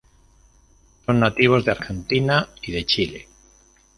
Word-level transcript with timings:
Son 1.05 1.19
nativos 1.19 1.63
de 1.63 1.69
Argentina 1.69 2.49
y 2.63 2.71
de 2.71 2.85
Chile. 2.87 3.27